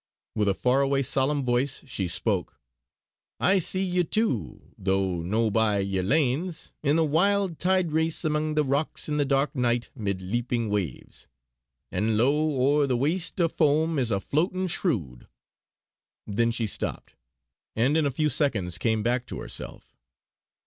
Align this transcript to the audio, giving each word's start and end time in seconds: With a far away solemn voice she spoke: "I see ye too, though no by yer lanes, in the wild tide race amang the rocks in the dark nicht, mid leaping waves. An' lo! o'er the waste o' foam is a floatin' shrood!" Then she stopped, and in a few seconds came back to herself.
With 0.33 0.47
a 0.47 0.55
far 0.55 0.81
away 0.81 1.03
solemn 1.03 1.45
voice 1.45 1.83
she 1.85 2.07
spoke: 2.07 2.59
"I 3.39 3.59
see 3.59 3.83
ye 3.83 4.03
too, 4.03 4.73
though 4.75 5.21
no 5.21 5.51
by 5.51 5.77
yer 5.77 6.01
lanes, 6.01 6.73
in 6.81 6.95
the 6.95 7.05
wild 7.05 7.59
tide 7.59 7.91
race 7.91 8.25
amang 8.25 8.55
the 8.55 8.63
rocks 8.63 9.07
in 9.07 9.17
the 9.17 9.25
dark 9.25 9.53
nicht, 9.55 9.91
mid 9.93 10.19
leaping 10.19 10.69
waves. 10.71 11.27
An' 11.91 12.17
lo! 12.17 12.33
o'er 12.79 12.87
the 12.87 12.97
waste 12.97 13.39
o' 13.39 13.47
foam 13.47 13.99
is 13.99 14.09
a 14.09 14.19
floatin' 14.19 14.65
shrood!" 14.65 15.27
Then 16.25 16.49
she 16.49 16.65
stopped, 16.65 17.13
and 17.75 17.95
in 17.95 18.07
a 18.07 18.09
few 18.09 18.29
seconds 18.29 18.79
came 18.79 19.03
back 19.03 19.27
to 19.27 19.39
herself. 19.39 19.95